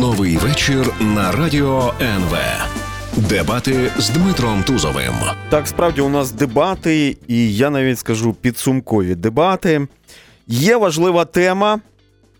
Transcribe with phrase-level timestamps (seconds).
[0.00, 2.36] Новий вечір на радіо НВ.
[3.16, 5.14] Дебати з Дмитром Тузовим.
[5.50, 9.86] Так, справді у нас дебати, і я навіть скажу підсумкові дебати.
[10.46, 11.80] Є важлива тема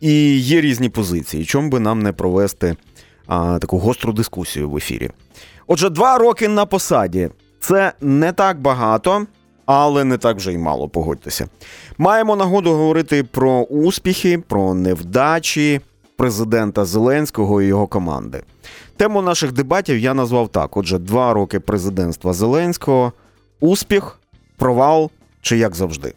[0.01, 1.45] і є різні позиції.
[1.45, 2.77] Чому би нам не провести
[3.27, 5.11] а, таку гостру дискусію в ефірі?
[5.67, 7.31] Отже, два роки на посаді
[7.61, 9.27] це не так багато,
[9.67, 11.49] але не так вже й мало, погодьтеся.
[11.99, 15.81] Маємо нагоду говорити про успіхи, про невдачі
[16.21, 18.43] президента Зеленського і його команди.
[18.97, 23.13] Тему наших дебатів я назвав так: отже, два роки президентства Зеленського,
[23.61, 24.19] успіх,
[24.57, 26.15] провал чи як завжди.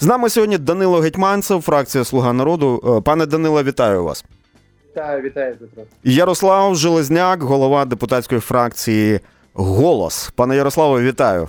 [0.00, 2.96] З нами сьогодні Данило Гетьманцев, фракція Слуга народу.
[2.98, 4.24] Е, пане Данило, вітаю вас.
[4.90, 5.82] Вітаю, вітаю, Петро.
[6.04, 9.20] Ярослав Железняк, голова депутатської фракції
[9.54, 10.30] Голос.
[10.36, 11.48] Пане Ярославе, вітаю.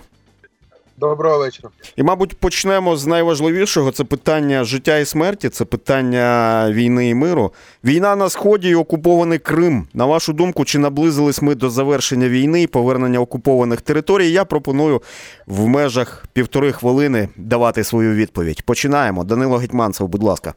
[1.01, 1.69] Доброго вечора.
[1.95, 7.53] І, мабуть, почнемо з найважливішого: це питання життя і смерті, це питання війни і миру.
[7.83, 9.87] Війна на сході і окупований Крим.
[9.93, 14.31] На вашу думку, чи наблизились ми до завершення війни і повернення окупованих територій?
[14.31, 15.01] Я пропоную
[15.47, 18.61] в межах півтори хвилини давати свою відповідь.
[18.61, 19.23] Починаємо.
[19.23, 20.53] Данило Гетьманцев, будь ласка.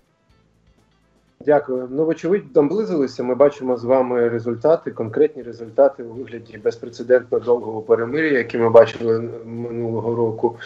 [1.47, 1.89] Дякую.
[1.91, 3.23] Ну, вочевидь, наблизилися.
[3.23, 9.29] Ми бачимо з вами результати, конкретні результати у вигляді безпрецедентно довгого перемир'я, яке ми бачили
[9.45, 10.57] минулого року.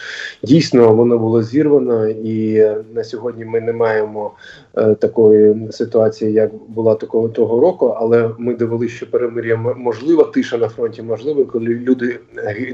[0.43, 4.31] Дійсно, воно було зірвано, і на сьогодні ми не маємо
[4.73, 7.95] такої ситуації, як була такого того року.
[7.97, 12.19] Але ми довели, що перемир'я можливо, тиша на фронті можливо, коли люди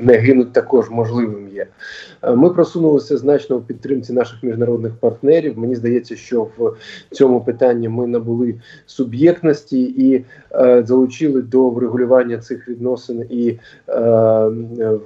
[0.02, 1.68] не гинуть, також можливим є.
[2.24, 5.60] Е, ми просунулися значно у підтримці наших міжнародних партнерів.
[5.60, 6.76] Мені здається, що в
[7.12, 15.00] цьому питанні ми набули суб'єктності і е, залучили до врегулювання цих відносин і е,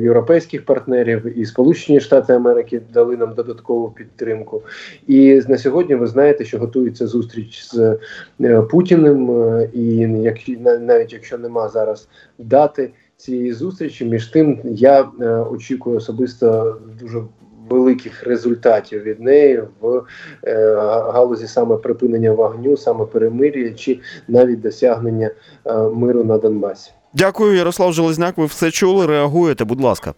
[0.00, 4.62] європейських партнерів, і Сполучені Штати Америки дали нам додаткову підтримку.
[5.06, 7.98] І на сьогодні ви знаєте, що готується зустріч з
[8.40, 10.36] е, Путіним, е, і як
[10.80, 12.90] навіть якщо нема зараз дати.
[13.16, 17.22] Цієї зустрічі між тим я е, очікую особисто дуже
[17.68, 20.02] великих результатів від неї в
[20.46, 20.74] е,
[21.12, 25.30] галузі саме припинення вогню, саме перемир'я чи навіть досягнення
[25.64, 26.92] е, миру на Донбасі.
[27.14, 28.38] Дякую, Ярослав Железняк.
[28.38, 29.06] Ви все чули.
[29.06, 30.14] Реагуєте, будь ласка.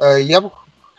[0.00, 0.50] Е, я б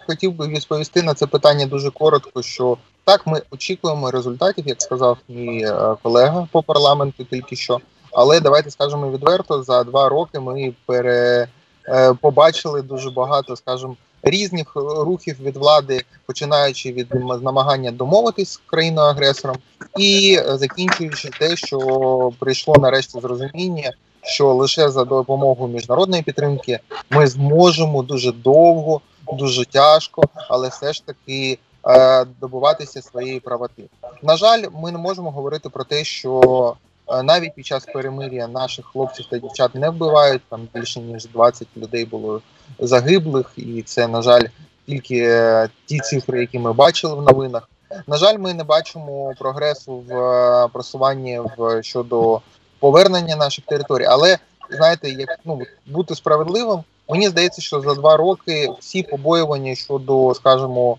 [0.08, 2.42] хотів би відповісти на це питання дуже коротко.
[2.42, 7.80] Що так, ми очікуємо результатів, як сказав мій е, колега по парламенту, тільки що.
[8.12, 11.48] Але давайте скажемо відверто: за два роки ми пере
[11.88, 17.14] е, побачили дуже багато, скажімо, різних рухів від влади, починаючи від
[17.44, 19.58] намагання домовитись з країною агресором,
[20.00, 23.92] і закінчуючи те, що прийшло нарешті зрозуміння,
[24.30, 26.80] що лише за допомогою міжнародної підтримки
[27.10, 29.02] ми зможемо дуже довго,
[29.34, 31.60] дуже тяжко, але все ж таки.
[31.88, 33.84] Е, добуватися своєї правоти.
[34.24, 36.76] На жаль, ми не можемо говорити про те, що
[37.24, 40.42] навіть під час перемир'я наших хлопців та дівчат не вбивають.
[40.50, 42.42] Там більше ніж 20 людей було
[42.80, 44.44] загиблих, і це на жаль
[44.88, 47.70] тільки е, ті цифри, які ми бачили в новинах.
[48.08, 52.42] На жаль, ми не бачимо прогресу в е, просуванні в щодо
[52.80, 54.06] повернення наших територій.
[54.06, 54.38] Але
[54.70, 60.98] знаєте, як ну бути справедливим, мені здається, що за два роки всі побоювання щодо, скажімо,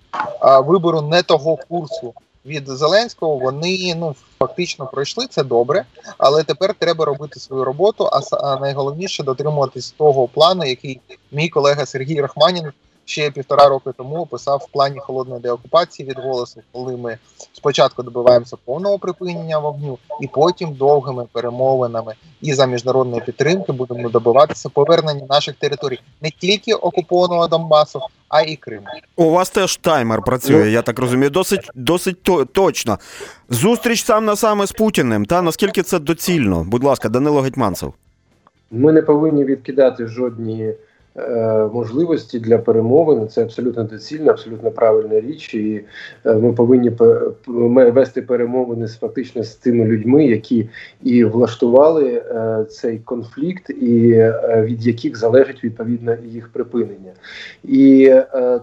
[0.66, 2.14] вибору не того курсу
[2.46, 5.84] від Зеленського вони ну фактично пройшли це добре,
[6.18, 8.08] але тепер треба робити свою роботу.
[8.32, 11.00] А найголовніше дотримуватись того плану, який
[11.32, 12.72] мій колега Сергій Рахманін
[13.10, 17.18] ще півтора роки тому описав в плані холодної деокупації від голосу, коли ми
[17.52, 24.68] спочатку добиваємося повного припинення вогню, і потім довгими перемовинами і за міжнародної підтримки будемо добиватися
[24.68, 28.86] повернення наших територій не тільки окупованого Донбасу, а й Криму.
[29.16, 30.70] У вас теж таймер працює.
[30.70, 31.30] Я так розумію.
[31.30, 32.98] Досить досить то, точно.
[33.48, 35.24] Зустріч сам на саме з Путіним.
[35.24, 36.64] Та наскільки це доцільно?
[36.68, 37.94] Будь ласка, Данило Гетьманцев.
[38.70, 40.74] Ми не повинні відкидати жодні.
[41.28, 43.28] Е, можливості для перемовин.
[43.28, 45.84] Це абсолютно доцільна, абсолютно правильна річ, і
[46.26, 46.92] е, ми повинні
[47.90, 50.68] вести перемовини з фактично з тими людьми, які
[51.02, 57.12] і влаштували е, цей конфлікт, і від яких залежить відповідно їх припинення.
[57.64, 58.14] І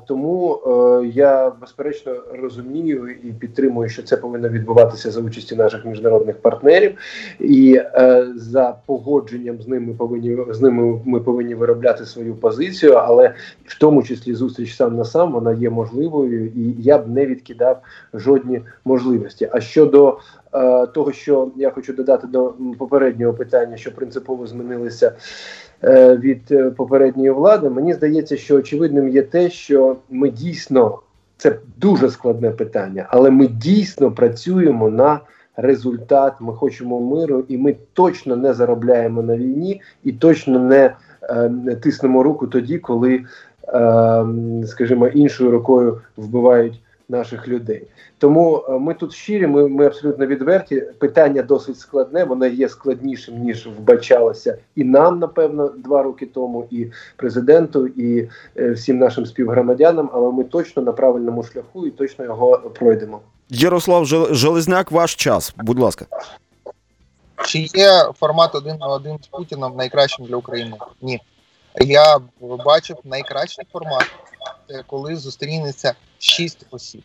[0.07, 0.59] тому
[1.13, 2.11] я безперечно
[2.41, 6.91] розумію і підтримую, що це повинно відбуватися за участі наших міжнародних партнерів,
[7.39, 7.81] і
[8.35, 12.46] за погодженням з ними повинні з ними ми повинні виробляти свою позицію,
[13.07, 13.33] але
[13.65, 17.81] в тому числі зустріч сам на сам вона є можливою, і я б не відкидав
[18.13, 19.49] жодні можливості.
[19.51, 20.17] А щодо
[20.53, 25.11] е, того, що я хочу додати до попереднього питання, що принципово змінилися
[25.83, 30.99] е, від е, попередньої влади, мені здається, що очевидним є те, що ми дійсно
[31.37, 35.19] це дуже складне питання, але ми дійсно працюємо на
[35.57, 36.33] результат.
[36.39, 40.95] Ми хочемо миру, і ми точно не заробляємо на війні і точно не
[41.83, 43.23] тиснемо руку тоді, коли,
[43.67, 44.25] е,
[44.67, 47.87] скажімо, іншою рукою вбивають наших людей.
[48.17, 50.83] Тому е, ми тут щирі, ми ми абсолютно відверті.
[50.99, 56.87] Питання досить складне, воно є складнішим ніж вбачалося і нам, напевно, два роки тому, і
[57.15, 60.09] президенту, і е, всім нашим співгромадянам.
[60.13, 63.19] Але ми точно на правильному шляху і точно його пройдемо.
[63.49, 66.05] Ярослав Железняк, ваш час, будь ласка.
[67.47, 70.77] Чи є формат один на один з Путіном найкращим для України?
[71.01, 71.21] Ні.
[71.81, 72.19] Я
[72.65, 74.05] бачив найкращий формат,
[74.87, 77.03] коли зустрінеться шість осіб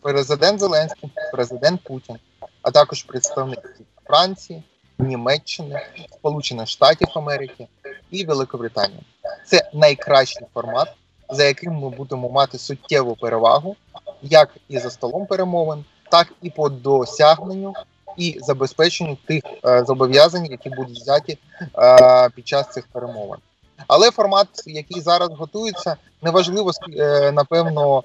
[0.00, 2.16] президент Зеленський, президент Путін,
[2.62, 3.68] а також представники
[4.04, 4.62] Франції,
[4.98, 5.80] Німеччини,
[6.12, 7.68] Сполучених Штатів Америки
[8.10, 9.02] і Великобританії.
[9.46, 10.88] Це найкращий формат,
[11.30, 13.76] за яким ми будемо мати суттєву перевагу,
[14.22, 17.74] як і за столом перемовин, так і по досягненню
[18.18, 21.38] і забезпеченню тих е, зобов'язань, які будуть взяті
[21.78, 23.38] е, під час цих перемовин.
[23.86, 28.02] Але формат, який зараз готується, неважливо е, напевно,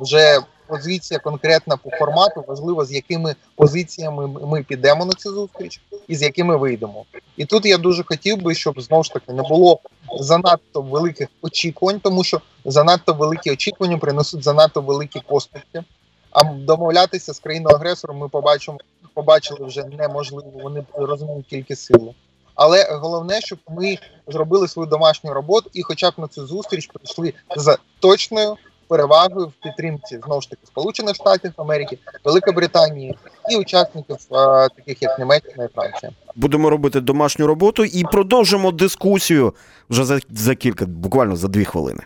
[0.00, 6.16] вже позиція конкретна по формату, важливо, з якими позиціями ми підемо на цю зустріч і
[6.16, 7.04] з якими вийдемо.
[7.36, 9.80] І тут я дуже хотів би, щоб знову ж таки не було
[10.20, 15.84] занадто великих очікувань, тому що занадто великі очікування принесуть занадто великі поступки.
[16.30, 18.78] А домовлятися з країною агресором ми побачимо,
[19.14, 20.52] побачили вже неможливо.
[20.62, 22.14] Вони розуміють тільки силу.
[22.54, 27.32] Але головне, щоб ми зробили свою домашню роботу і, хоча б на цю зустріч, прийшли
[27.56, 28.56] з точною
[28.88, 33.18] перевагою в підтримці знову ж таки Сполучених Штатів Америки, Великобританії
[33.50, 36.12] і учасників а, таких як Німеччина і Франція.
[36.34, 39.54] Будемо робити домашню роботу і продовжимо дискусію
[39.90, 42.00] вже за, за кілька, буквально за дві хвилини.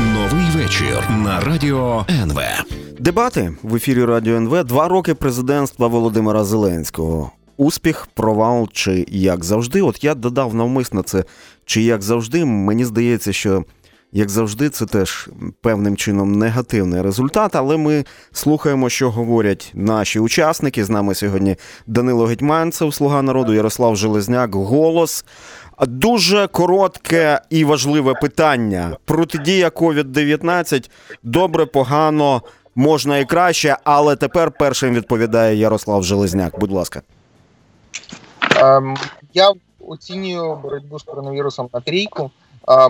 [0.00, 2.40] Новий вечір на радіо НВ.
[3.02, 4.64] Дебати в ефірі Радіо НВ.
[4.64, 7.30] Два роки президентства Володимира Зеленського.
[7.56, 9.82] Успіх, провал чи як завжди.
[9.82, 11.24] От я додав навмисно це,
[11.64, 12.44] чи як завжди.
[12.44, 13.64] Мені здається, що
[14.12, 15.28] як завжди, це теж
[15.60, 20.84] певним чином негативний результат, але ми слухаємо, що говорять наші учасники.
[20.84, 21.56] З нами сьогодні
[21.86, 25.24] Данило Гетьманцев, Слуга народу, Ярослав Железняк, голос.
[25.86, 28.96] Дуже коротке і важливе питання.
[29.04, 30.90] Протидія COVID-19
[31.22, 32.42] добре, погано,
[32.74, 36.58] можна і краще, але тепер першим відповідає Ярослав Железняк.
[36.58, 37.02] Будь ласка.
[38.56, 38.96] Ем,
[39.34, 39.52] я
[39.88, 42.30] оцінюю боротьбу з коронавірусом на трійку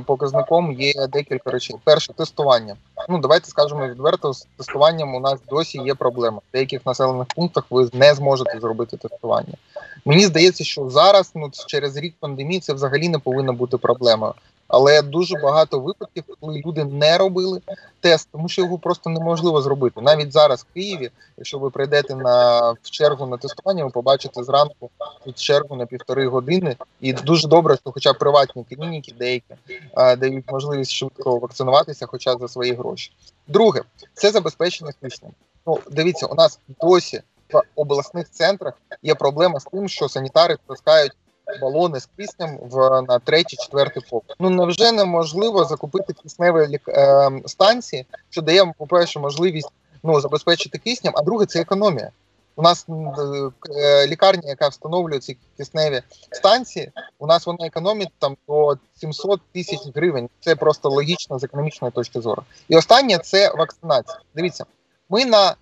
[0.07, 1.77] показником є декілька речей.
[1.85, 2.77] Перше тестування.
[3.09, 6.39] Ну давайте скажемо відверто, з тестуванням у нас досі є проблема.
[6.39, 9.55] В деяких населених пунктах ви не зможете зробити тестування.
[10.05, 14.35] Мені здається, що зараз, ну через рік пандемії, це взагалі не повинна бути проблемою.
[14.73, 17.61] Але дуже багато випадків, коли люди не робили
[18.01, 20.01] тест, тому що його просто неможливо зробити.
[20.01, 24.91] Навіть зараз в Києві, якщо ви прийдете на в чергу на тестування, ви побачите зранку
[25.25, 26.77] тут чергу на півтори години.
[27.01, 29.55] І дуже добре, що, хоча приватні клініки, деякі
[29.95, 33.13] а, дають можливість швидко вакцинуватися, хоча за свої гроші.
[33.49, 33.81] Друге,
[34.15, 35.33] це забезпечення киснем.
[35.67, 37.23] Ну дивіться, у нас досі
[37.53, 41.13] в обласних центрах є проблема з тим, що санітари таскають
[41.61, 44.37] балони з киснем в на третій, четвертий поверх.
[44.41, 49.71] Ну невже неможливо закупити кисневі е, станції, що дає, по перше, можливість
[50.03, 52.11] ну забезпечити киснем, а друге це економія.
[52.57, 58.77] У нас е, лікарня, яка встановлює ці кисневі станції, у нас вона економить там до
[58.97, 60.29] 700 тисяч гривень.
[60.41, 62.43] Це просто логічно з економічної точки зору.
[62.69, 64.19] І останнє це вакцинація.
[64.35, 64.65] Дивіться,
[65.09, 65.55] ми на е,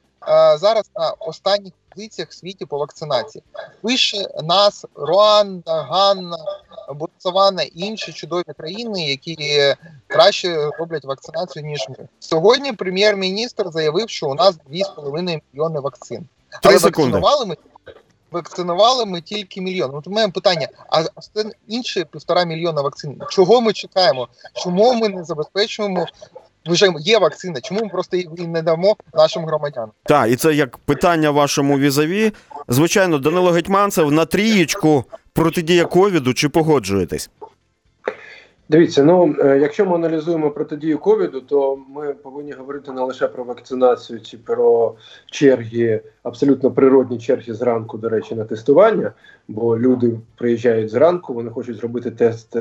[0.59, 3.45] зараз на останніх позиціях в світі по вакцинації.
[3.83, 6.39] Вище нас Руанда, Ганна,
[6.95, 9.37] Ботсавана і інші чудові країни, які
[10.07, 12.09] краще роблять вакцинацію ніж ми.
[12.21, 16.29] Сьогодні прем'єр-міністр заявив, що у нас 2,5 мільйони вакцин.
[16.63, 17.57] Але вакцинували ми.
[18.31, 19.95] Вакцинували ми тільки мільйон.
[19.95, 21.05] От у мене питання: а
[21.69, 23.23] інші півтора мільйона вакцин.
[23.31, 24.29] Чого ми чекаємо?
[24.55, 26.07] Чому ми не забезпечуємо
[26.67, 29.91] вже є вакцина, чому ми просто її не дамо нашим громадянам?
[30.03, 32.33] Так, і це як питання вашому візаві.
[32.69, 36.35] Звичайно, Данило Гетьманцев на трієчку протидія ковіду.
[36.35, 37.31] Чи погоджуєтесь?
[38.71, 43.45] Дивіться, ну е, якщо ми аналізуємо протидію ковіду, то ми повинні говорити не лише про
[43.45, 44.95] вакцинацію чи про
[45.31, 49.13] черги, абсолютно природні черги зранку, до речі, на тестування.
[49.49, 52.57] Бо люди приїжджають зранку, вони хочуть зробити тест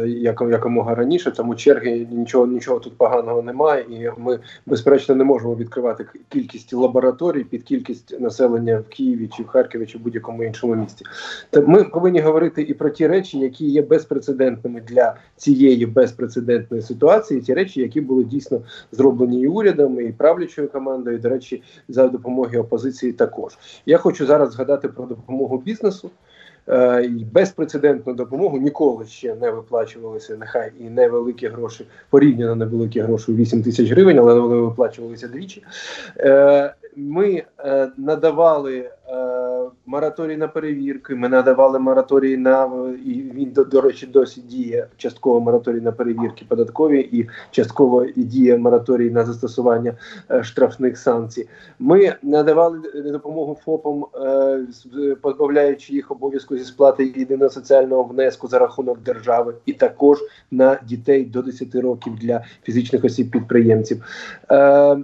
[0.50, 1.32] якомога раніше.
[1.32, 7.44] Тому черги нічого нічого тут поганого немає, і ми безперечно не можемо відкривати кількість лабораторій
[7.44, 11.06] під кількість населення в Києві чи в Харкові чи в будь-якому іншому місті.
[11.50, 17.42] Та ми повинні говорити і про ті речі, які є безпрецедентними для цієї безпрецедентної ситуації,
[17.42, 22.08] ті речі, які були дійсно зроблені і урядом, і правлячою командою, і, до речі, за
[22.08, 23.14] допомоги опозиції.
[23.14, 26.12] Також я хочу зараз згадати про допомогу бізнесу.
[26.70, 30.38] Е, безпрецедентну допомогу ніколи ще не виплачувалися.
[30.40, 35.64] Нехай і невеликі гроші, порівняно невеликі гроші 8 тисяч гривень, але вони виплачувалися двічі.
[37.00, 38.92] Е, ми е, надавали
[39.90, 41.16] мораторій на перевірки.
[41.16, 42.70] Ми надавали мораторій на
[43.06, 48.24] і він до, до речі досі діє частково мораторій на перевірки податкові і частково і
[48.24, 49.98] діє мораторій на застосування
[50.32, 51.48] е, штрафних санкцій.
[51.80, 52.80] Ми надавали
[53.12, 59.74] допомогу ФОПам, е, позбавляючи їх обов'язку зі сплати єдиного соціального внеску за рахунок держави, і
[59.74, 60.20] також
[60.52, 64.04] на дітей до 10 років для фізичних осіб підприємців.
[64.50, 65.04] Е, е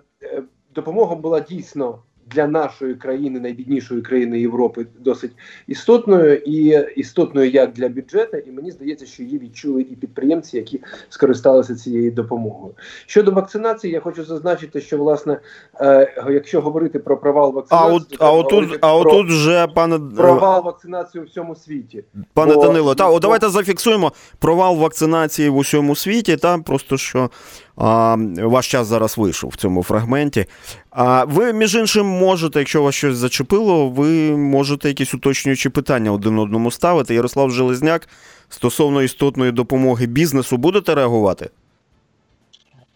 [0.76, 5.32] Допомога була дійсно для нашої країни, найбіднішої країни Європи, досить
[5.68, 8.38] істотною і істотною як для бюджету.
[8.38, 12.74] І мені здається, що її відчули і підприємці, які скористалися цією допомогою.
[13.06, 15.40] Щодо вакцинації, я хочу зазначити, що власне,
[15.82, 20.64] е, якщо говорити про провал вакцинації, а от а отут, а отут вже пане провал
[20.64, 22.04] вакцинації у всьому світі,
[22.34, 22.62] пане Бо...
[22.62, 22.96] Данило.
[22.96, 26.38] Та о, давайте зафіксуємо провал вакцинації в усьому світі.
[26.38, 27.30] Та просто що
[27.78, 30.46] а, Ваш час зараз вийшов в цьому фрагменті.
[30.90, 36.40] А ви, між іншим, можете, якщо вас щось зачепило, ви можете якісь уточнюючі питання один
[36.40, 37.16] одному ставити.
[37.16, 38.10] Ярослав Железняк
[38.50, 41.50] стосовно істотної допомоги бізнесу, будете реагувати?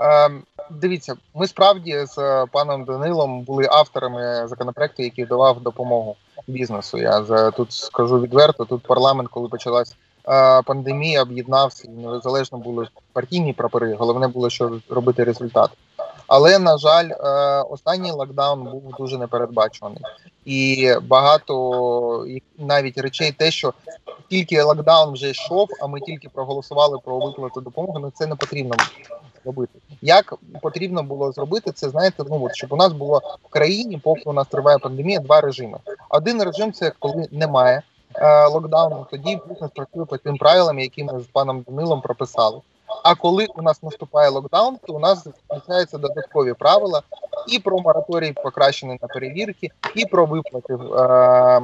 [0.01, 0.29] Е,
[0.71, 6.15] дивіться, ми справді з паном Данилом були авторами законопроекту, який давав допомогу
[6.47, 6.97] бізнесу.
[6.97, 8.65] Я тут скажу відверто.
[8.65, 9.95] Тут парламент, коли почалась
[10.65, 13.93] пандемія об'єднався і незалежно були партійні прапори.
[13.93, 15.69] Головне було, що робити результат.
[16.27, 20.01] Але на жаль, е, останній локдаун був дуже непередбачуваний,
[20.45, 22.25] і багато
[22.57, 23.73] навіть речей, те, що
[24.29, 27.99] тільки локдаун вже йшов, а ми тільки проголосували про виплату допомоги.
[28.01, 28.75] Ну це не потрібно
[29.45, 29.79] робити.
[30.01, 34.23] Як потрібно було зробити це, знаєте, ну от щоб у нас було в країні, поки
[34.25, 35.77] у нас триває пандемія, два режими.
[36.09, 37.81] Один режим це коли немає
[38.51, 42.61] локдауну, тоді бізнес працює по тим правилам, які ми з паном Данилом прописали.
[43.03, 47.01] А коли у нас наступає локдаун, то у нас включаються додаткові правила
[47.47, 51.61] і про мораторій покращений на перевірки, і про виплати е,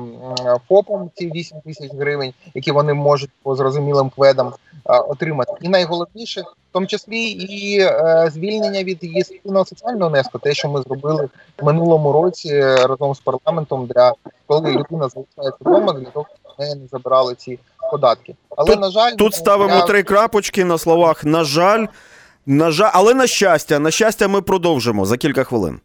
[0.67, 4.53] ФОПам ці 8 тисяч гривень, які вони можуть по зрозумілим кведам
[4.85, 5.53] е, отримати.
[5.61, 10.81] І найголовніше, в тому числі і е, звільнення від єдиного соціального внеску, те, що ми
[10.81, 14.13] зробили в минулому році разом з парламентом, для
[14.47, 16.25] коли людина залишається вдома, для того,
[16.59, 17.59] щоб не забирали ці
[17.91, 18.35] податки.
[18.57, 19.81] Але тут, на жаль, тут ставимо я...
[19.81, 21.23] три крапочки на словах.
[21.23, 21.85] На жаль,
[22.45, 25.79] на жаль, але на щастя, на щастя, ми продовжимо за кілька хвилин.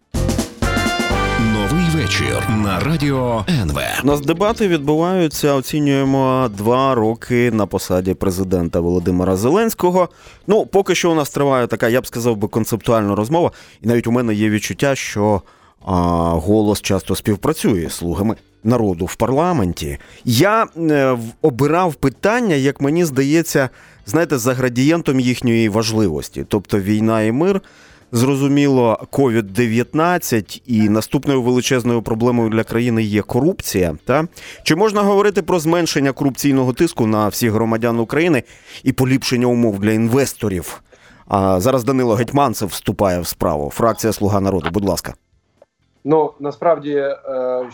[1.52, 3.78] Новий вечір на радіо НВ.
[4.02, 5.54] У нас дебати відбуваються.
[5.54, 10.08] Оцінюємо два роки на посаді президента Володимира Зеленського.
[10.46, 13.50] Ну, поки що у нас триває така, я б сказав би, концептуальна розмова,
[13.82, 15.42] і навіть у мене є відчуття, що
[15.84, 15.92] а,
[16.34, 19.98] голос часто співпрацює з слугами народу в парламенті.
[20.24, 23.68] Я е, обирав питання, як мені здається,
[24.06, 27.60] знаєте, за градієнтом їхньої важливості, тобто війна і мир.
[28.12, 33.96] Зрозуміло, COVID-19 і наступною величезною проблемою для країни є корупція.
[34.04, 34.26] Та
[34.62, 38.42] чи можна говорити про зменшення корупційного тиску на всіх громадян України
[38.82, 40.82] і поліпшення умов для інвесторів?
[41.28, 43.70] А зараз Данило Гетьманцев вступає в справу.
[43.74, 44.68] Фракція Слуга народу.
[44.72, 45.14] Будь ласка.
[46.04, 47.16] Ну насправді е,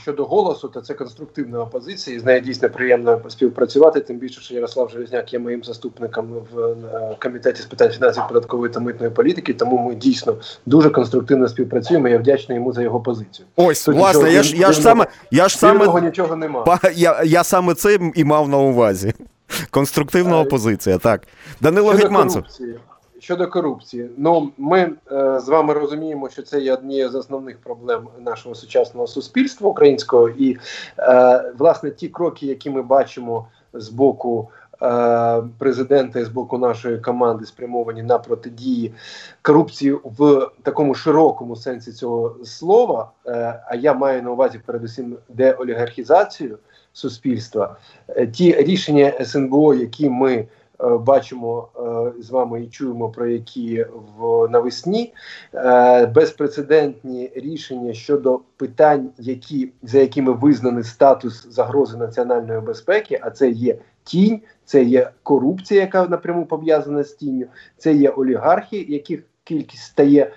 [0.03, 4.01] щодо голосу, то це конструктивна опозиція, і з нею дійсно приємно співпрацювати.
[4.01, 8.73] Тим більше, що Ярослав Железняк є моїм заступником в е, комітеті з питань фінансів, податкової
[8.73, 9.55] та митної політики.
[9.55, 12.09] Тому ми дійсно дуже конструктивно співпрацюємо.
[12.09, 13.47] Я вдячний йому за його позицію.
[13.57, 16.79] Ось Тут власне, нічого, я ж я ж саме я ж саме нічого нема.
[16.95, 19.15] Я я саме це і мав на увазі.
[19.71, 20.99] Конструктивна опозиція.
[20.99, 21.23] Так,
[21.61, 22.45] Данило Гетьманцев.
[23.27, 28.09] Щодо корупції, ну ми е, з вами розуміємо, що це є однією з основних проблем
[28.25, 30.57] нашого сучасного суспільства українського, і
[30.99, 34.49] е, власне ті кроки, які ми бачимо з боку
[34.83, 38.95] е, президента і з боку нашої команди, спрямовані на протидії
[39.43, 43.11] корупції в такому широкому сенсі цього слова.
[43.27, 46.59] Е, а я маю на увазі передусім деолігархізацію
[46.93, 47.77] суспільства,
[48.09, 50.47] е, ті рішення СНБО, які ми
[50.81, 53.87] бачимо е, з вами і чуємо про які
[54.19, 55.15] в навесні.
[55.55, 63.51] Е, безпрецедентні рішення щодо питань, які за якими визнаний статус загрози національної безпеки, а це
[63.51, 67.47] є тінь, це є корупція, яка напряму пов'язана з тінню,
[67.79, 70.33] це є олігархи, яких кількість стає е,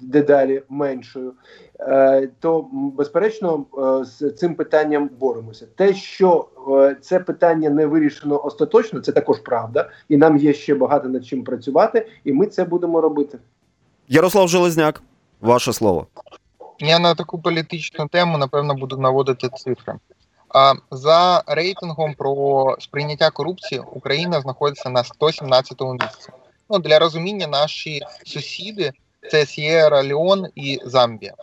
[0.00, 1.32] дедалі меншою,
[1.80, 5.66] е, то безперечно е, з цим питанням боремося.
[5.76, 10.74] Те, що е, це питання не вирішено остаточно, це також правда, і нам є ще
[10.74, 13.38] багато над чим працювати, і ми це будемо робити.
[14.08, 15.02] Ярослав Железняк,
[15.40, 16.06] ваше слово.
[16.78, 19.94] Я на таку політичну тему напевно буду наводити цифри.
[20.54, 26.30] А за рейтингом про сприйняття корупції Україна знаходиться на 117-му місці.
[26.70, 28.92] Ну для розуміння наші сусіди
[29.30, 31.34] це Сєра Леон і Замбія.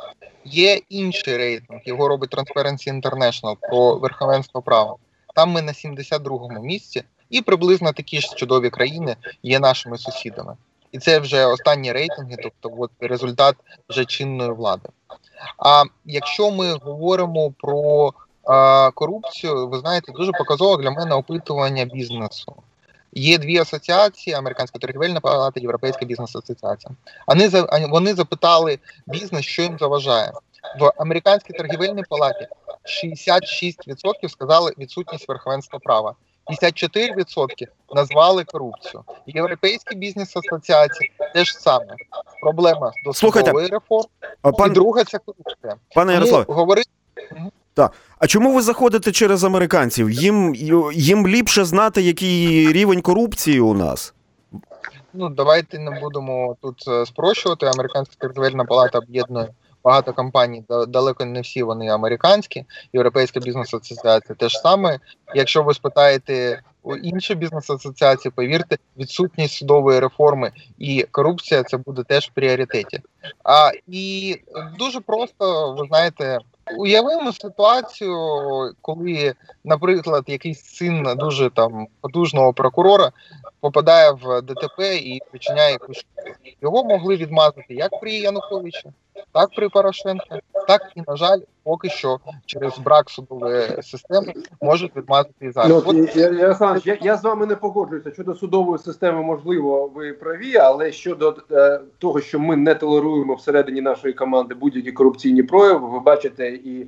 [0.45, 4.95] Є інший рейтинг, його робить Transparency International про верховенство права.
[5.35, 10.55] Там ми на 72-му місці, і приблизно такі ж чудові країни є нашими сусідами.
[10.91, 13.55] І це вже останні рейтинги, тобто от результат
[13.89, 14.89] вже чинної влади.
[15.57, 22.55] А якщо ми говоримо про а, корупцію, ви знаєте, дуже показово для мене опитування бізнесу.
[23.11, 26.91] Є дві асоціації: Американська торгівельна палата, Європейська бізнес-асоціація.
[27.27, 27.49] Вони
[27.89, 30.31] вони запитали бізнес, що їм заважає
[30.79, 32.47] в американській торгівельній палаті.
[33.05, 36.15] 66% сказали відсутність верховенства права.
[36.49, 39.03] 54% назвали корупцію.
[39.27, 41.95] Європейські бізнес-асоціації теж саме
[42.41, 44.09] проблема до судової реформи.
[44.41, 44.71] Пан...
[44.71, 45.75] І друга це корупція.
[45.95, 46.89] Пане Ярославе, говорити.
[47.79, 47.93] Так.
[48.17, 50.09] А чому ви заходите через американців?
[50.09, 50.55] Їм
[50.93, 54.13] їм ліпше знати, який рівень корупції у нас?
[55.13, 57.65] Ну давайте не будемо тут е, спрощувати.
[57.65, 59.47] Американська торгівельна палата об'єднує
[59.83, 62.65] багато компаній, далеко не всі вони американські.
[62.93, 64.99] Європейська бізнес-асоціація теж саме.
[65.35, 72.29] Якщо ви спитаєте у інші бізнес-асоціації, повірте, відсутність судової реформи і корупція це буде теж
[72.29, 72.99] в пріоритеті.
[73.43, 74.35] А і
[74.79, 76.39] дуже просто ви знаєте.
[76.77, 78.17] Уявимо ситуацію,
[78.81, 79.33] коли,
[79.63, 83.11] наприклад, якийсь син дуже там потужного прокурора
[83.59, 86.05] попадає в ДТП і причиняє якусь
[86.61, 88.83] його могли відмазати як при Януковичі,
[89.31, 95.33] так при Порошенка, так і на жаль, поки що через брак судової системи можуть відмазати
[95.41, 95.69] і зараз.
[95.69, 96.15] Ну, От...
[96.15, 98.11] я, я, я, я з вами не погоджуюся.
[98.11, 103.81] Щодо судової системи, можливо, ви праві, але щодо е, того, що ми не толеруємо всередині
[103.81, 106.87] нашої команди будь-які корупційні прояви, ви бачите, і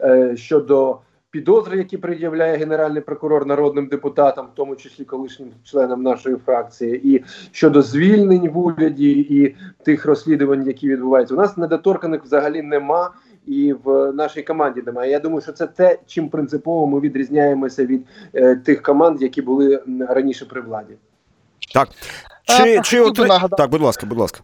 [0.00, 0.98] е, щодо
[1.30, 7.24] підозри, які пред'являє генеральний прокурор народним депутатам, в тому числі колишнім членам нашої фракції, і
[7.52, 13.10] щодо звільнень в уряді і тих розслідувань, які відбуваються, у нас недоторканих взагалі нема.
[13.48, 15.10] І в нашій команді немає.
[15.10, 19.82] Я думаю, що це те, чим принципово ми відрізняємося від е, тих команд, які були
[20.08, 20.94] раніше при владі.
[21.74, 21.88] Так
[22.44, 23.14] чи, чи от...
[23.56, 24.40] так, будь ласка, будь ласка.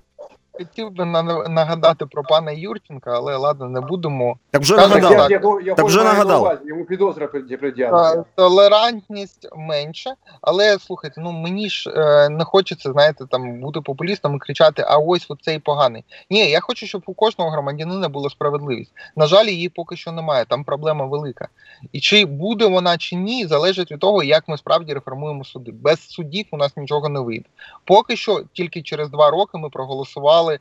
[0.58, 1.04] Хотів би
[1.48, 4.38] нагадати про пана Юрченка, але ладно, не будемо.
[4.50, 5.30] Так вже нагадав.
[5.30, 6.58] Я, я, так вже нагадав.
[6.64, 8.24] Йому підозра пред'являється.
[8.34, 14.38] Толерантність менша, але слухайте, ну мені ж е, не хочеться, знаєте, там бути популістом і
[14.38, 16.04] кричати, а ось цей поганий.
[16.30, 18.92] Ні, я хочу, щоб у кожного громадянина була справедливість.
[19.16, 20.44] На жаль, її поки що немає.
[20.44, 21.48] Там проблема велика.
[21.92, 25.72] І чи буде вона чи ні, залежить від того, як ми справді реформуємо суди.
[25.72, 27.46] Без судів у нас нічого не вийде.
[27.84, 30.58] Поки що тільки через два роки ми проголосували проголосували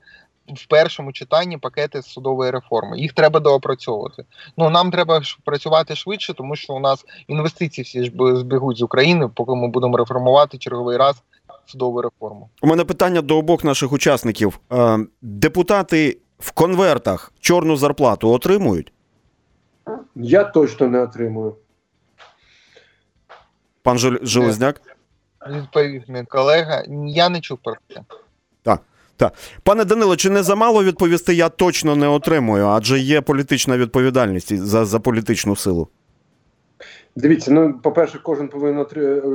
[0.48, 3.00] в першому читанні пакети судової реформи.
[3.00, 4.26] Їх треба доопрацьовувати.
[4.58, 9.30] Ну нам треба працювати швидше, тому що у нас інвестиції всі ж збігуть з України,
[9.36, 11.24] поки ми будемо реформувати черговий раз
[11.66, 12.50] судову реформу.
[12.62, 14.60] У мене питання до обох наших учасників.
[14.72, 18.94] Е, депутати в конвертах чорну зарплату отримують?
[20.16, 21.56] Я точно не отримую.
[23.82, 24.82] Пан Железняк?
[25.50, 26.84] Відповів мій колега.
[27.08, 28.02] Я не чув про це.
[29.18, 29.34] Так.
[29.64, 34.86] Пане Данило, чи не замало відповісти я точно не отримую, адже є політична відповідальність за,
[34.86, 35.88] за політичну силу?
[37.16, 38.86] Дивіться, ну по-перше, кожен повинен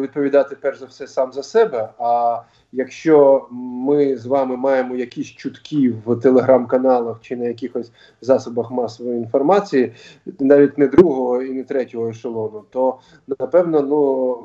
[0.02, 1.88] відповідати перш за все сам за себе.
[1.98, 2.40] А
[2.72, 9.92] якщо ми з вами маємо якісь чутки в телеграм-каналах чи на якихось засобах масової інформації,
[10.38, 12.98] навіть не другого і не третього ешелону, то
[13.38, 14.38] напевно, ну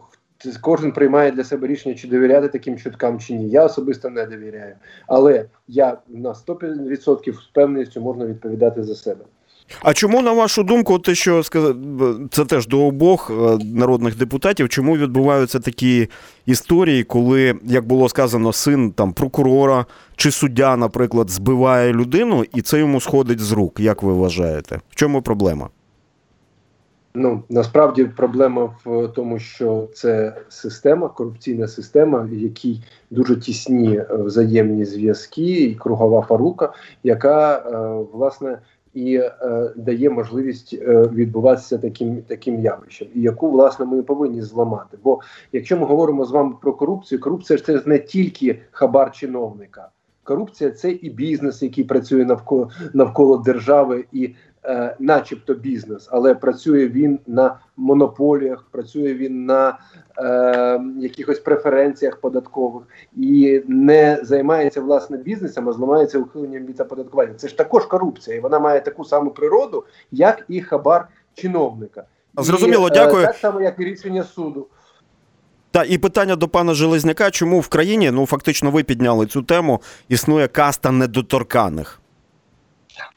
[0.62, 3.50] кожен приймає для себе рішення, чи довіряти таким чуткам чи ні.
[3.50, 4.76] Я особисто не довіряю.
[5.08, 9.26] Але я на 100% з певністю можна відповідати за себе.
[9.82, 11.76] А чому, на вашу думку, те, що сказав,
[12.32, 16.08] це теж до обох е, народних депутатів, чому відбуваються такі
[16.46, 22.80] історії, коли, як було сказано, син там прокурора чи суддя, наприклад, збиває людину, і це
[22.80, 23.80] йому сходить з рук?
[23.80, 24.80] Як ви вважаєте?
[24.90, 25.70] В чому проблема?
[27.16, 34.08] Ну насправді проблема в тому, що це система, корупційна система, в якій дуже тісні е,
[34.12, 36.74] взаємні зв'язки і кругова порука,
[37.04, 38.60] яка е, власне
[38.94, 39.32] і е,
[39.76, 40.74] дає можливість
[41.14, 44.98] відбуватися таким таким явищем, і яку власне ми повинні зламати.
[45.04, 45.20] Бо
[45.52, 49.90] якщо ми говоримо з вами про корупцію, корупція це не тільки хабар чиновника.
[50.24, 54.34] корупція це і бізнес, який працює навколо навколо держави, і,
[54.66, 59.80] е, начебто, бізнес, але працює він на монополіях, працює він на
[60.18, 62.84] е, якихось преференціях податкових
[63.18, 67.34] і не займається власне бізнесом, а займається ухиленням від оподаткування.
[67.34, 72.04] Це ж також корупція, і вона має таку саму природу, як і хабар чиновника.
[72.38, 73.26] Зрозуміло, І, е, дякую.
[73.26, 74.68] Так само, як і рішення суду.
[75.72, 79.82] Та і питання до пана Железняка: чому в країні, ну фактично, ви підняли цю тему,
[80.10, 82.03] існує каста недоторканих?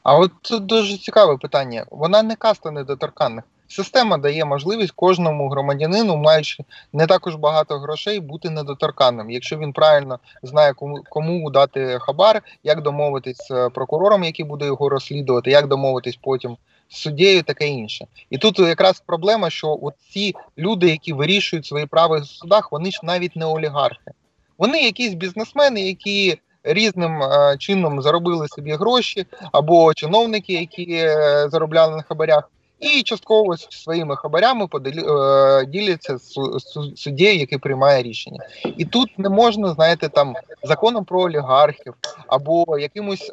[0.03, 1.85] А от тут дуже цікаве питання.
[1.91, 3.43] Вона не каста недоторканних.
[3.67, 6.63] Система дає можливість кожному громадянину, маючи
[6.93, 9.29] не також багато грошей, бути недоторканним.
[9.29, 14.89] Якщо він правильно знає, кому кому дати хабар, як домовитись з прокурором, який буде його
[14.89, 16.57] розслідувати, як домовитись потім
[16.89, 18.07] з суддєю, таке інше.
[18.29, 22.91] І тут якраз проблема, що от ці люди, які вирішують свої права в судах, вони
[22.91, 24.11] ж навіть не олігархи.
[24.57, 26.37] Вони якісь бізнесмени, які
[26.73, 32.49] різним е, чином заробили собі гроші, або чиновники, які е, заробляли на хабарях,
[32.79, 38.39] і частково своїми хабарями поділі, е, діляться з су- су- суддєю, який приймає рішення.
[38.77, 41.93] І тут не можна, знаєте, там законом про олігархів
[42.27, 43.31] або якимось.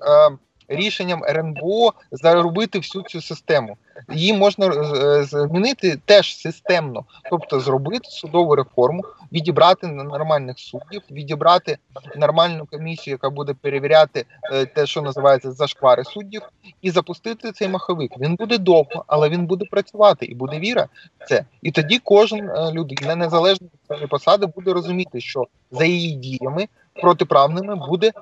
[0.69, 3.77] Рішенням РНБО заробити всю цю систему.
[4.15, 9.03] Її можна е, змінити теж системно, тобто зробити судову реформу,
[9.33, 11.79] відібрати нормальних суддів, відібрати
[12.17, 16.43] нормальну комісію, яка буде перевіряти е, те, що називається зашквари суддів,
[16.83, 18.19] і запустити цей маховик.
[18.21, 21.45] Він буде довго, але він буде працювати і буде віра в це.
[21.63, 26.69] І тоді кожен е, людина, незалежно від своєї посади, буде розуміти, що за її діями
[26.95, 28.13] протиправними буде е,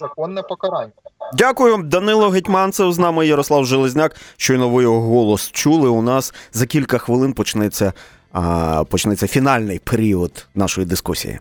[0.00, 0.92] законне покарання.
[1.34, 2.92] Дякую, Данило Гетьманцев.
[2.92, 4.16] З нами Ярослав Железняк.
[4.36, 5.88] Щойно ви його голос чули.
[5.88, 7.92] У нас за кілька хвилин почнеться,
[8.32, 11.38] а, почнеться фінальний період нашої дискусії.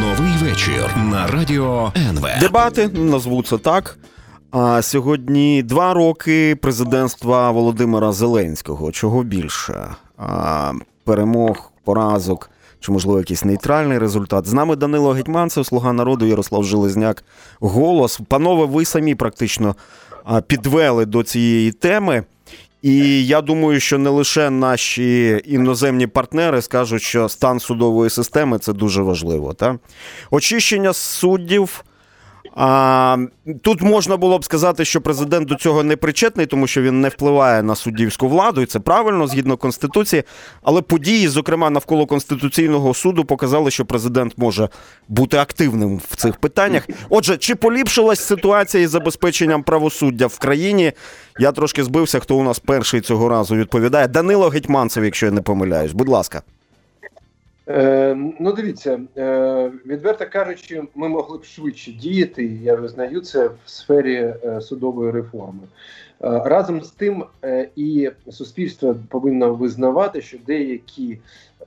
[0.00, 2.26] Новий вечір на радіо НВ.
[2.40, 3.98] Дебати назву це так.
[4.50, 8.92] А сьогодні два роки президентства Володимира Зеленського.
[8.92, 9.86] Чого більше?
[10.18, 10.72] А,
[11.04, 14.46] перемог, поразок, чи можливо якийсь нейтральний результат.
[14.46, 17.24] З нами Данило Гетьманцев, слуга народу, Ярослав Железняк.
[17.60, 18.20] Голос.
[18.28, 19.76] Панове, ви самі практично
[20.46, 22.24] підвели до цієї теми.
[22.82, 28.72] І я думаю, що не лише наші іноземні партнери скажуть, що стан судової системи це
[28.72, 29.52] дуже важливо.
[29.54, 29.78] Та?
[30.30, 31.84] Очищення суддів.
[32.54, 33.16] А,
[33.62, 37.08] тут можна було б сказати, що президент до цього не причетний, тому що він не
[37.08, 40.22] впливає на суддівську владу, і це правильно згідно конституції.
[40.62, 44.68] Але події, зокрема навколо конституційного суду, показали, що президент може
[45.08, 46.88] бути активним в цих питаннях.
[47.08, 50.92] Отже, чи поліпшилась ситуація із забезпеченням правосуддя в країні?
[51.38, 54.08] Я трошки збився, хто у нас перший цього разу відповідає.
[54.08, 56.42] Данило Гетьманцев, якщо я не помиляюсь, будь ласка.
[57.70, 62.44] Е, ну, дивіться, е, відверто кажучи, ми могли б швидше діяти.
[62.62, 65.62] Я визнаю це в сфері е, судової реформи.
[65.62, 65.68] Е,
[66.44, 71.18] разом з тим, е, і суспільство повинно визнавати, що деякі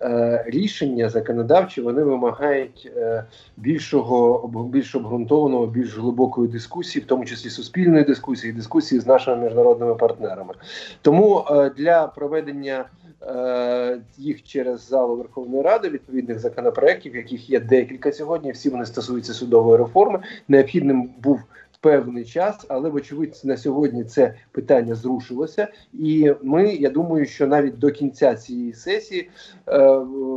[0.04, 3.24] е, рішення законодавчі вони вимагають е,
[3.58, 9.96] більшого більш обґрунтованого, більш глибокої дискусії, в тому числі суспільної дискусії, дискусії з нашими міжнародними
[9.96, 10.54] партнерами.
[11.02, 12.86] Тому е, для проведення
[13.22, 18.52] е, їх через залу Верховної Ради відповідних законопроєктів, яких є декілька сьогодні.
[18.52, 20.20] Всі вони стосуються судової реформи.
[20.48, 21.40] Необхідним був
[21.84, 25.68] певний час, але вочевидь на сьогодні це питання зрушилося.
[25.94, 29.30] І ми, я думаю, що навіть до кінця цієї сесії
[29.68, 29.88] е,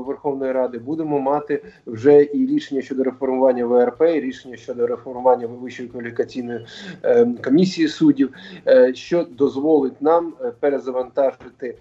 [0.06, 5.88] Верховної Ради будемо мати вже і рішення щодо реформування ВРП, і рішення щодо реформування Вищої
[5.88, 6.66] кваліфікаційної
[7.02, 8.30] е, комісії суддів,
[8.68, 11.78] е, що дозволить нам е, перезавантажити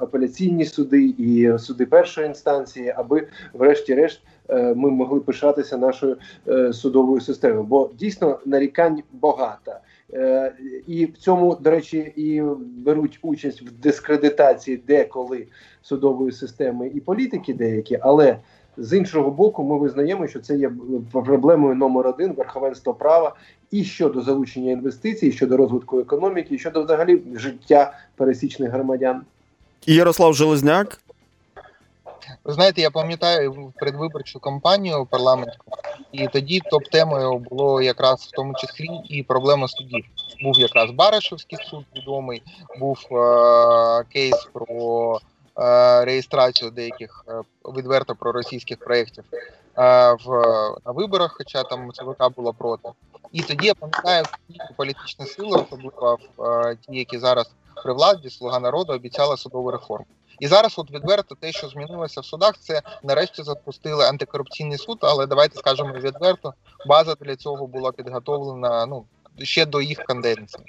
[0.00, 6.16] апеляційні суди і суди першої інстанції, аби, врешті-решт, е, ми могли пишатися нашою
[6.48, 7.62] е, судовою системою.
[7.62, 9.72] Бо дійсно нарікань багато.
[10.14, 10.52] Е,
[10.86, 15.46] і в цьому, до речі, і беруть участь в дискредитації деколи
[15.82, 18.38] судової системи і політики деякі, але
[18.76, 20.72] з іншого боку, ми визнаємо, що це є
[21.12, 23.36] проблемою номер один верховенства права
[23.70, 29.22] і щодо залучення інвестицій, і щодо розвитку економіки, і щодо взагалі життя пересічних громадян.
[29.86, 30.98] Ярослав Железняк.
[32.44, 35.64] Ви знаєте, я пам'ятаю предвиборчу кампанію парламентську,
[36.12, 40.04] і тоді топ-темою було якраз в тому числі і проблема судів.
[40.42, 42.42] Був якраз Баришевський суд відомий,
[42.78, 45.20] був е- кейс про
[45.58, 47.32] е- реєстрацію деяких е-
[47.76, 50.28] відверто проросійських проєктів е- в
[50.86, 52.88] на виборах, хоча там ЦВК було проти.
[53.32, 54.24] І тоді я пам'ятаю,
[54.76, 57.50] політичні сили, особливо в е- ті, які зараз
[57.84, 60.06] при владі, слуга народу, обіцяла судову реформу.
[60.40, 65.26] І зараз, от відверто, те, що змінилося в судах, це нарешті запустили антикорупційний суд, але
[65.26, 66.54] давайте скажемо відверто,
[66.86, 69.04] база для цього була підготовлена ну
[69.38, 70.64] ще до їх канденції.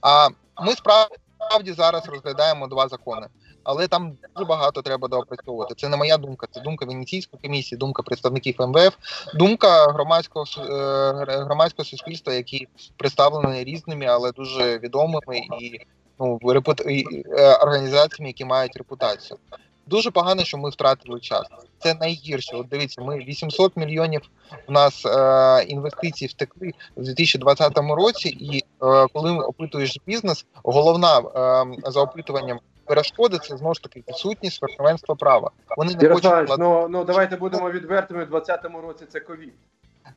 [0.00, 0.28] А
[0.62, 3.26] ми справді зараз розглядаємо два закони
[3.68, 5.74] але там дуже багато треба доопрацьовувати.
[5.74, 8.96] Це не моя думка, це думка Венеційської комісії, думка представників МВФ,
[9.34, 15.80] думка громадського е, громадського суспільства, які представлені різними, але дуже відомими і
[16.20, 16.80] ну репут...
[16.80, 19.38] і, е, організаціями, які мають репутацію.
[19.86, 21.46] Дуже погано, що ми втратили час.
[21.78, 22.56] Це найгірше.
[22.56, 24.22] От дивіться, ми 800 мільйонів
[24.68, 31.90] у нас е, інвестицій втекли в 2020 році, і е, коли опитуєш бізнес, головна е,
[31.90, 35.50] за опитуванням перешкоди це знову ж таки відсутність верховенства права.
[35.76, 36.56] Вони не хочуть платити.
[36.58, 38.22] Ну, ну давайте будемо відвертими.
[38.22, 39.52] У 2020 році це ковід.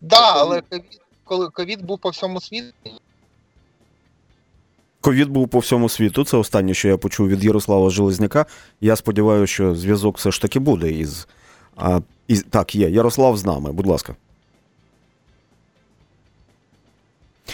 [0.01, 2.73] Да, але ковід, коли ковід був по всьому світу.
[5.01, 6.25] Ковід був по всьому світу.
[6.25, 8.45] Це останнє, що я почув від Ярослава Железняка.
[8.81, 11.27] Я сподіваюся, що зв'язок все ж таки буде із.
[11.75, 12.43] А, із...
[12.43, 12.89] Так, є.
[12.89, 14.15] Ярослав з нами, будь ласка.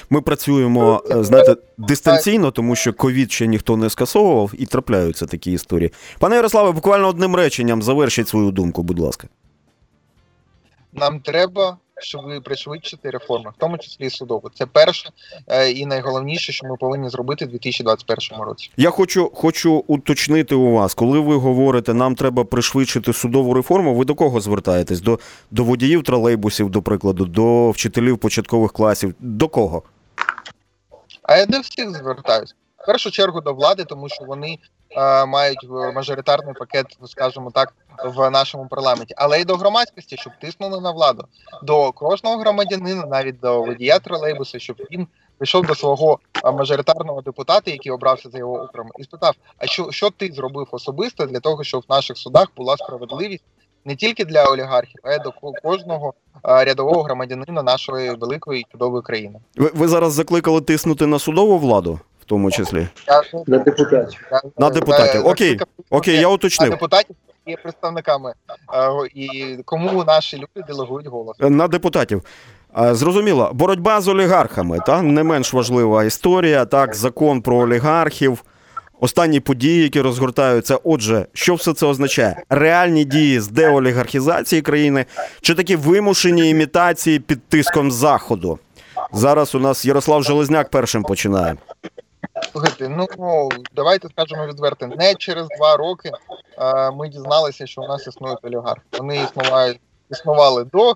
[0.09, 5.51] Ми працюємо, е, знаєте, дистанційно, тому що ковід ще ніхто не скасовував і трапляються такі
[5.51, 5.91] історії.
[6.19, 9.27] Пане Ярославе, буквально одним реченням завершіть свою думку, будь ласка.
[10.93, 14.49] Нам треба, щоб пришвидшити реформи, в тому числі і судову.
[14.53, 15.09] Це перше
[15.47, 18.71] е, і найголовніше, що ми повинні зробити в 2021 році.
[18.77, 23.95] Я хочу хочу уточнити у вас, коли ви говорите, нам треба пришвидшити судову реформу.
[23.95, 25.01] Ви до кого звертаєтесь?
[25.01, 25.19] До,
[25.51, 29.15] до водіїв тролейбусів, до прикладу, до вчителів початкових класів?
[29.19, 29.83] До кого?
[31.27, 32.53] А я до всіх звертаюся.
[32.77, 34.59] В першу чергу до влади, тому що вони
[34.89, 37.73] е, мають мажоритарний пакет, скажімо так,
[38.05, 41.27] в нашому парламенті, але й до громадськості, щоб тиснули на владу,
[41.63, 47.91] до кожного громадянина, навіть до водія тролейбуса, щоб він прийшов до свого мажоритарного депутата, який
[47.91, 51.83] обрався за його окремо, і спитав: а що, що ти зробив особисто для того, щоб
[51.87, 53.43] в наших судах була справедливість?
[53.87, 55.31] Не тільки для олігархів, а й до
[55.63, 59.39] кожного рядового громадянина нашої великої чудової країни.
[59.55, 62.87] Ви ви зараз закликали тиснути на судову владу, в тому числі
[63.47, 64.31] на депутатів.
[64.57, 65.27] На депутатів.
[65.27, 66.69] Окей, окей, я уточнив.
[66.69, 68.33] На депутатів є представниками
[69.13, 72.21] і кому наші люди делегують голос на депутатів.
[72.91, 76.65] Зрозуміло, боротьба з олігархами, та не менш важлива історія.
[76.65, 78.43] Так, закон про олігархів
[78.99, 80.79] останні події, які розгортаються.
[80.83, 82.43] Отже, що все це означає?
[82.49, 85.05] Реальні дії з деолігархізації країни
[85.41, 88.59] чи такі вимушені імітації під тиском заходу?
[89.13, 91.55] Зараз у нас Ярослав Железняк першим починає.
[92.51, 94.87] Слухайте, ну давайте скажемо відверто.
[94.87, 96.11] Не через два роки
[96.57, 98.81] е, ми дізналися, що у нас існують олігархи.
[98.99, 100.95] Вони існують існували до е,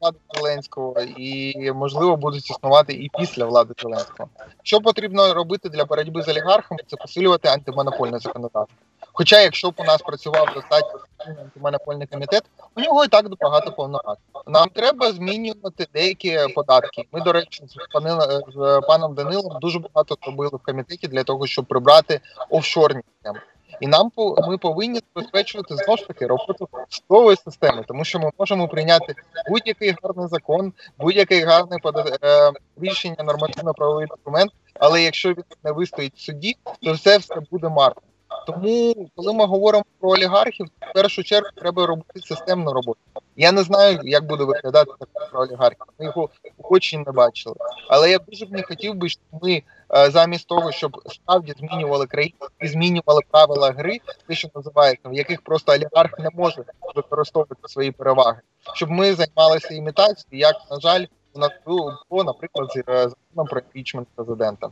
[0.00, 4.28] влади Зеленського, і можливо будуть існувати і після влади Зеленського.
[4.62, 8.78] Що потрібно робити для боротьби з олігархами, це посилювати антимонопольне законодавство.
[9.12, 12.42] Хоча, якщо б у нас працював достатньо антимонопольний комітет,
[12.76, 14.22] у нього і так багато повноважень.
[14.46, 17.04] Нам треба змінювати деякі податки.
[17.12, 18.20] Ми, до речі, з паном,
[18.54, 22.20] з паном Данилом дуже багато зробили в комітеті для того, щоб прибрати
[22.50, 23.40] офшорні теми.
[23.80, 24.12] І нам
[24.48, 29.14] ми повинні забезпечувати знову ж таки роботу судової системи, тому що ми можемо прийняти
[29.48, 31.80] будь-який гарний закон, будь-який гарний
[32.22, 34.52] е, рішення нормативно-правовий документ.
[34.80, 38.00] Але якщо він не вистоїть в суді, то все все буде марно.
[38.46, 43.00] Тому, коли ми говоримо про олігархів, в першу чергу треба робити системну роботу.
[43.36, 44.92] Я не знаю, як буде виглядати
[45.30, 45.86] про олігархів.
[45.98, 47.56] Ми його очі не бачили.
[47.88, 49.62] Але я дуже б не хотів би, щоб ми
[49.94, 55.14] е, замість того, щоб справді змінювали країну і змінювали правила гри, те, що називається, в
[55.14, 58.40] яких просто олігарх не може використовувати свої переваги,
[58.74, 63.60] щоб ми займалися імітацією, як на жаль, у нас було, наприклад, з е, законом про
[63.60, 64.68] імпічмент президента.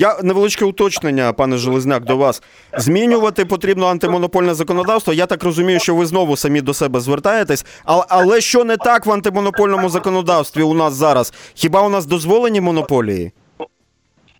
[0.00, 2.42] Я невеличке уточнення, пане Железняк, до вас.
[2.76, 5.12] Змінювати потрібно антимонопольне законодавство.
[5.12, 7.66] Я так розумію, що ви знову самі до себе звертаєтесь.
[7.84, 11.32] Але, але що не так в антимонопольному законодавстві у нас зараз?
[11.54, 13.32] Хіба у нас дозволені монополії?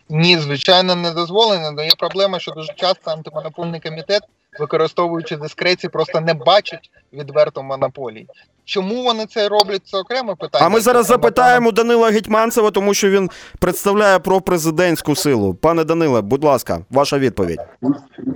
[0.09, 1.83] Ні, звичайно, не дозволено.
[1.83, 4.21] Є проблема, що дуже часто антимонопольний комітет,
[4.59, 8.27] використовуючи дискреції, просто не бачить відверто монополій.
[8.69, 9.81] Чому вони це роблять?
[9.85, 10.65] Це окреме питання.
[10.65, 15.53] А ми зараз запитаємо Данила Гетьманцева, тому що він представляє пропрезидентську силу.
[15.53, 17.59] Пане Даниле, будь ласка, ваша відповідь.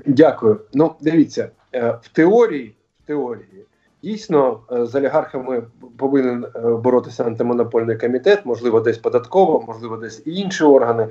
[0.05, 0.59] Дякую.
[0.73, 3.65] Ну, дивіться, е, в теорії, в теорії
[4.03, 5.63] дійсно е, з олігархами
[5.97, 11.07] повинен е, боротися антимонопольний комітет, можливо, десь податково, можливо, десь і інші органи.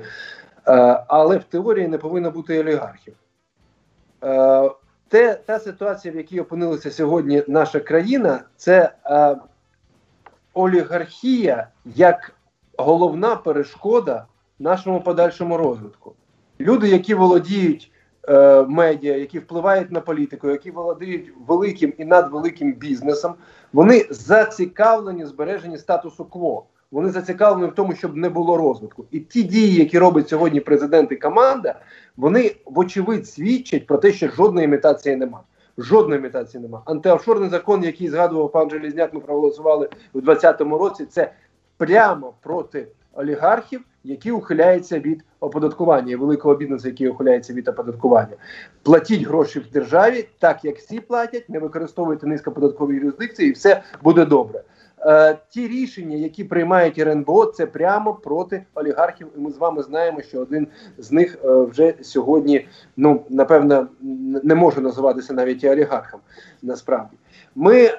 [1.07, 3.13] Але в теорії не повинно бути олігархів.
[5.13, 9.35] Те, та ситуація, в якій опинилася сьогодні наша країна, це е,
[10.53, 12.35] олігархія як
[12.77, 14.25] головна перешкода
[14.59, 16.13] нашому подальшому розвитку.
[16.59, 17.91] Люди, які володіють
[18.29, 23.35] е, медіа, які впливають на політику, які володіють великим і надвеликим бізнесом,
[23.73, 26.65] вони зацікавлені в збереженні статусу кво.
[26.93, 29.05] Вони зацікавлені в тому, щоб не було розвитку.
[29.11, 31.79] І ті дії, які робить сьогодні президент і команда,
[32.17, 35.43] вони вочевидь свідчать про те, що жодної імітації немає.
[35.77, 36.83] Жодної імітації немає.
[36.87, 41.05] Антиофшорний закон, який згадував пан Желізняк, ми проголосували у 2020 році.
[41.05, 41.31] Це
[41.77, 48.35] прямо проти олігархів, які ухиляються від оподаткування і великого бізнесу, який ухиляється від оподаткування.
[48.83, 54.25] Платіть гроші в державі, так як всі платять, не використовуйте низькоподаткові юрисдикції, і все буде
[54.25, 54.63] добре.
[55.05, 59.27] Е, ті рішення, які приймають РНБО, це прямо проти олігархів.
[59.37, 63.87] І ми з вами знаємо, що один з них е, вже сьогодні, ну напевно,
[64.43, 66.19] не може називатися навіть і олігархом.
[66.61, 67.17] Насправді,
[67.55, 67.93] ми е,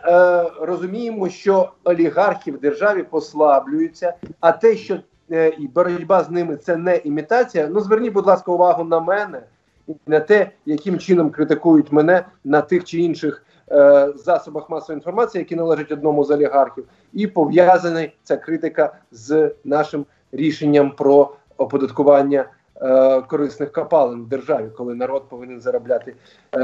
[0.60, 4.98] розуміємо, що олігархи в державі послаблюються, а те, що
[5.30, 7.68] е, і боротьба з ними це не імітація.
[7.72, 9.40] Ну зверніть, будь ласка, увагу на мене
[9.88, 15.40] і на те, яким чином критикують мене на тих чи інших е, засобах масової інформації,
[15.40, 22.44] які належать одному з олігархів, і пов'язана ця критика з нашим рішенням про оподаткування
[22.82, 26.14] е, корисних копалин в державі, коли народ повинен заробляти
[26.52, 26.60] е,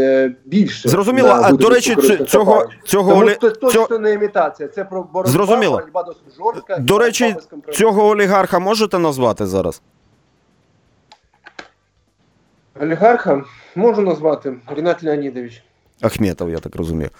[0.00, 0.88] е, більше.
[0.88, 1.28] Зрозуміло.
[1.42, 2.68] А до речі, цього, копалин.
[2.84, 5.72] цього, Тому олі- це точно цього- не імітація, це про боротьба, Зрозуміло.
[5.76, 6.78] боротьба досить жорстка.
[6.78, 7.36] до речі,
[7.72, 9.82] цього олігарха можете назвати зараз?
[12.80, 13.42] олігарха
[13.74, 15.64] можу назвати Рінат Леонідович.
[16.00, 17.10] Ахметов, я так розумію.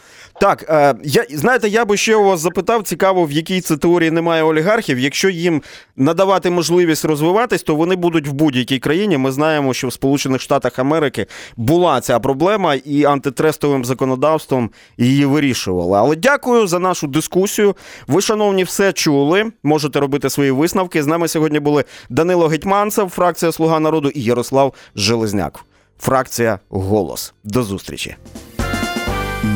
[0.40, 4.10] Так, е, я, знаєте, я би ще у вас запитав, цікаво, в якій це теорії
[4.10, 4.98] немає олігархів.
[4.98, 5.62] Якщо їм
[5.96, 9.18] надавати можливість розвиватись, то вони будуть в будь-якій країні.
[9.18, 15.98] Ми знаємо, що в Сполучених Штатах Америки була ця проблема, і антитрестовим законодавством її вирішували.
[15.98, 17.76] Але дякую за нашу дискусію.
[18.06, 19.52] Ви, шановні, все чули.
[19.62, 21.02] Можете робити свої висновки.
[21.02, 25.64] З нами сьогодні були Данило Гетьманцев, фракція Слуга народу, і Ярослав Железняк,
[25.98, 27.34] фракція Голос.
[27.44, 28.16] До зустрічі.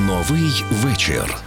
[0.07, 1.45] Новий вечір.